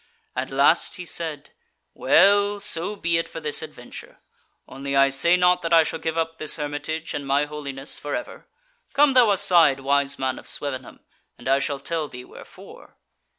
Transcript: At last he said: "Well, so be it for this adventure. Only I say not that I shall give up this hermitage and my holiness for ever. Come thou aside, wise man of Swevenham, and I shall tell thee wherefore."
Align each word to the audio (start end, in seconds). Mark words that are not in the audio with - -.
At 0.35 0.49
last 0.49 0.95
he 0.95 1.05
said: 1.05 1.51
"Well, 1.93 2.59
so 2.59 2.95
be 2.95 3.19
it 3.19 3.27
for 3.27 3.39
this 3.39 3.61
adventure. 3.61 4.17
Only 4.67 4.95
I 4.95 5.09
say 5.09 5.37
not 5.37 5.61
that 5.61 5.73
I 5.73 5.83
shall 5.83 5.99
give 5.99 6.17
up 6.17 6.37
this 6.39 6.55
hermitage 6.55 7.13
and 7.13 7.27
my 7.27 7.45
holiness 7.45 7.99
for 7.99 8.15
ever. 8.15 8.47
Come 8.93 9.13
thou 9.13 9.29
aside, 9.29 9.81
wise 9.81 10.17
man 10.17 10.39
of 10.39 10.47
Swevenham, 10.47 11.01
and 11.37 11.47
I 11.47 11.59
shall 11.59 11.77
tell 11.77 12.07
thee 12.07 12.25
wherefore." 12.25 12.95